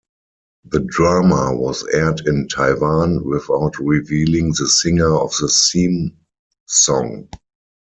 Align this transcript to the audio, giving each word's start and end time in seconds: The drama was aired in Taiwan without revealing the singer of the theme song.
The 0.65 0.79
drama 0.79 1.55
was 1.55 1.85
aired 1.93 2.21
in 2.25 2.47
Taiwan 2.47 3.23
without 3.23 3.77
revealing 3.77 4.47
the 4.57 4.67
singer 4.67 5.15
of 5.15 5.29
the 5.39 5.47
theme 5.71 6.17
song. 6.65 7.27